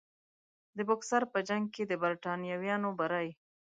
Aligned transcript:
د 0.77 0.79
بوکسر 0.87 1.23
په 1.33 1.39
جنګ 1.47 1.65
کې 1.75 1.83
د 1.87 1.93
برټانویانو 2.01 2.89
بری. 2.99 3.29